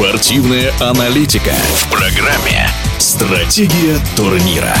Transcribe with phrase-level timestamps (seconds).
[0.00, 4.74] Спортивная аналитика в программе «Стратегия турнира».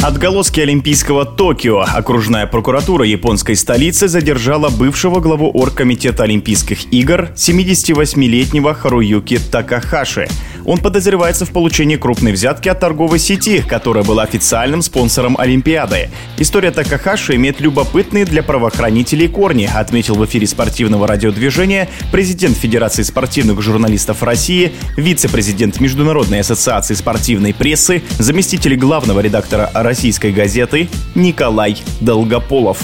[0.00, 1.80] Отголоски Олимпийского Токио.
[1.80, 10.28] Окружная прокуратура японской столицы задержала бывшего главу оргкомитета Олимпийских игр 78-летнего Харуюки Такахаши.
[10.68, 16.10] Он подозревается в получении крупной взятки от торговой сети, которая была официальным спонсором Олимпиады.
[16.36, 23.62] История Такахаши имеет любопытные для правоохранителей корни, отметил в эфире спортивного радиодвижения президент Федерации спортивных
[23.62, 32.82] журналистов России, вице-президент Международной ассоциации спортивной прессы, заместитель главного редактора российской газеты Николай Долгополов.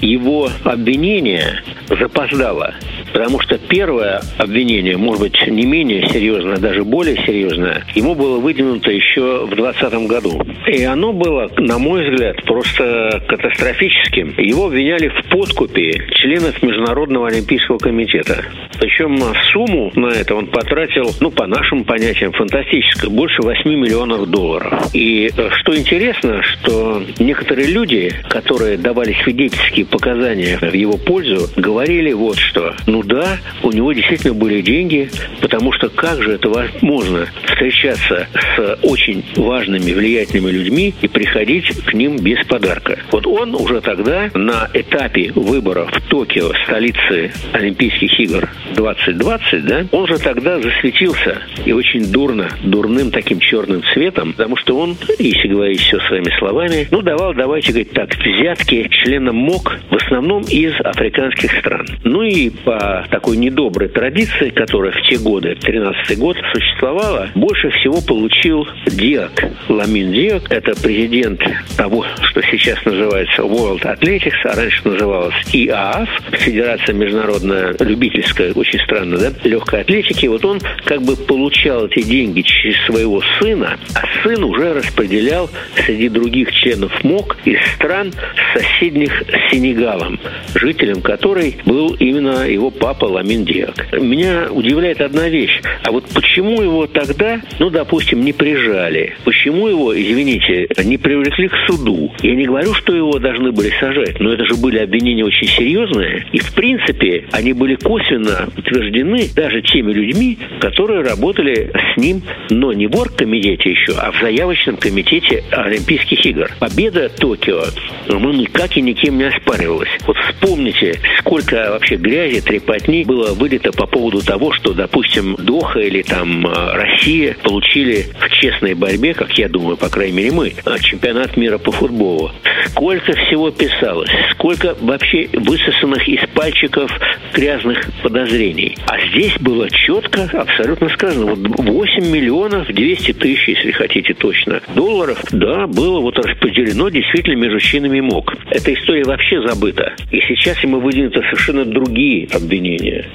[0.00, 2.72] Его обвинение запоздало.
[3.16, 8.90] Потому что первое обвинение, может быть, не менее серьезное, даже более серьезное, ему было выдвинуто
[8.90, 10.42] еще в 2020 году.
[10.66, 14.34] И оно было, на мой взгляд, просто катастрофическим.
[14.36, 18.44] Его обвиняли в подкупе членов Международного Олимпийского комитета.
[18.78, 19.16] Причем
[19.50, 24.90] сумму на это он потратил, ну, по нашим понятиям, фантастическую, больше 8 миллионов долларов.
[24.92, 32.12] И э, что интересно, что некоторые люди, которые давали свидетельские показания в его пользу, говорили
[32.12, 32.74] вот что.
[32.86, 38.78] Ну да, у него действительно были деньги, потому что как же это возможно встречаться с
[38.82, 42.98] очень важными, влиятельными людьми и приходить к ним без подарка.
[43.10, 50.06] Вот он уже тогда на этапе выборов в Токио, столице Олимпийских игр 2020, да, он
[50.06, 55.80] же тогда засветился и очень дурно, дурным таким черным цветом, потому что он, если говорить
[55.80, 61.52] все своими словами, ну, давал, давайте говорить так, взятки членам МОК в основном из африканских
[61.58, 61.86] стран.
[62.04, 68.00] Ну и по такой недоброй традиции, которая в те годы, 13 год, существовала, больше всего
[68.00, 69.44] получил Диак.
[69.68, 71.40] Ламин Диак– это президент
[71.76, 79.18] того, что сейчас называется World Athletics, а раньше называлась ИААФ, Федерация международная любительская, очень странно,
[79.18, 80.26] да, легкой атлетики.
[80.26, 85.50] Вот он как бы получал эти деньги через своего сына, а сын уже распределял
[85.84, 88.12] среди других членов МОК из стран
[88.54, 90.18] соседних с Сенегалом,
[90.54, 93.92] жителем которой был именно его папа Ламин Диак.
[93.92, 95.60] Меня удивляет одна вещь.
[95.82, 99.14] А вот почему его тогда, ну, допустим, не прижали?
[99.24, 102.12] Почему его, извините, не привлекли к суду?
[102.22, 106.26] Я не говорю, что его должны были сажать, но это же были обвинения очень серьезные.
[106.32, 112.72] И, в принципе, они были косвенно утверждены даже теми людьми, которые работали с ним, но
[112.72, 116.50] не в оргкомитете еще, а в заявочном комитете Олимпийских игр.
[116.58, 117.64] Победа Токио,
[118.08, 119.88] ну, никак и никем не оспаривалась.
[120.06, 126.02] Вот вспомните, сколько вообще грязи, трепотни было вылито по поводу того, что, допустим, Доха или
[126.02, 130.78] там э, Россия получили в честной борьбе, как я думаю, по крайней мере мы, э,
[130.80, 132.32] чемпионат мира по футболу.
[132.70, 136.90] Сколько всего писалось, сколько вообще высосанных из пальчиков
[137.32, 138.76] грязных подозрений.
[138.86, 145.18] А здесь было четко, абсолютно сказано, вот 8 миллионов 200 тысяч, если хотите точно, долларов,
[145.32, 148.34] да, было вот распределено действительно между чинами МОК.
[148.50, 149.94] Эта история вообще забыта.
[150.10, 153.06] И сейчас ему выдвинуты совершенно другие обвинения.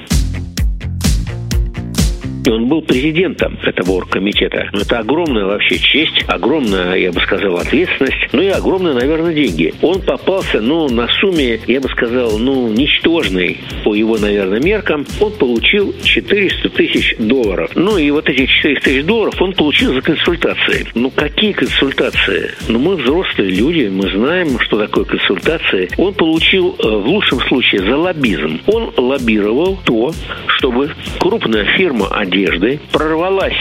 [2.46, 4.69] И он был президентом этого оргкомитета.
[4.74, 9.74] Это огромная вообще честь, огромная, я бы сказал, ответственность, ну и огромные, наверное, деньги.
[9.81, 15.06] Он попался, ну, на сумме, я бы сказал, ну, ничтожной по его, наверное, меркам.
[15.19, 17.72] Он получил 400 тысяч долларов.
[17.75, 20.88] Ну и вот эти 400 тысяч долларов он получил за консультации.
[20.96, 22.52] Ну, какие консультации?
[22.68, 25.90] Ну, мы взрослые люди, мы знаем, что такое консультации.
[25.97, 28.62] Он получил, э, в лучшем случае, за лоббизм.
[28.68, 30.12] Он лоббировал то,
[30.47, 33.53] чтобы крупная фирма одежды прорвалась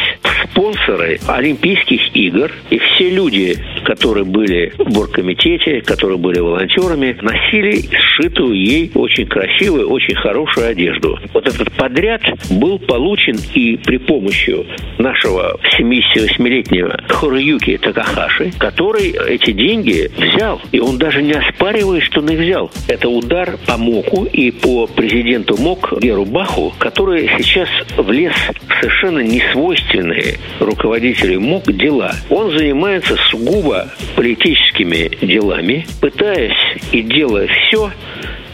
[0.61, 8.55] спонсоры Олимпийских игр, и все люди, которые были в оргкомитете, которые были волонтерами, носили сшитую
[8.55, 11.19] ей очень красивую, очень хорошую одежду.
[11.33, 14.55] Вот этот подряд был получен и при помощи
[14.99, 20.61] нашего 78-летнего Хоруюки Такахаши, который эти деньги взял.
[20.73, 22.71] И он даже не оспаривает, что он их взял.
[22.87, 28.35] Это удар по МОКу и по президенту МОК Геру Баху, который сейчас влез
[28.69, 32.13] в совершенно несвойственные руководителю МОК дела.
[32.29, 37.93] Он занимается сугубо политическими делами, пытаясь и делая все,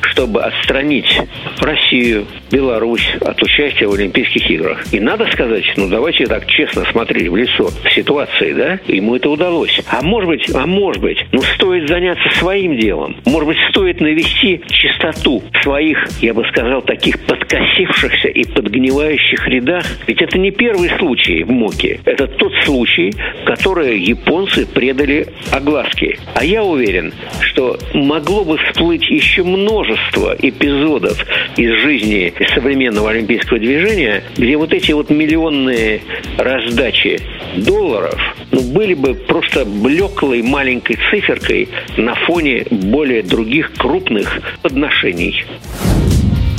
[0.03, 1.21] чтобы отстранить
[1.61, 4.85] Россию, Беларусь от участия в Олимпийских играх.
[4.93, 9.81] И надо сказать, ну давайте так честно смотреть в лицо ситуации, да, ему это удалось.
[9.91, 13.17] А может быть, а может быть, ну стоит заняться своим делом.
[13.25, 19.85] Может быть, стоит навести чистоту в своих, я бы сказал, таких подкосившихся и подгнивающих рядах.
[20.07, 22.01] Ведь это не первый случай в МОКе.
[22.05, 23.13] Это тот случай,
[23.45, 26.19] который японцы предали огласке.
[26.35, 31.19] А я уверен, что могло бы всплыть еще множество множество эпизодов
[31.57, 36.03] из жизни современного олимпийского движения, где вот эти вот миллионные
[36.39, 37.21] раздачи
[37.57, 38.19] долларов
[38.51, 45.45] ну, были бы просто блеклой маленькой циферкой на фоне более других крупных подношений.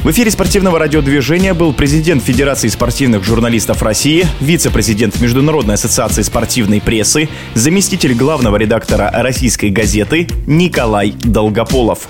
[0.03, 7.27] В эфире спортивного радиодвижения был президент Федерации спортивных журналистов России, вице-президент Международной ассоциации спортивной прессы,
[7.55, 12.07] заместитель главного редактора российской газеты Николай Долгополов.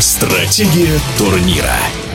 [0.00, 2.05] Стратегия турнира.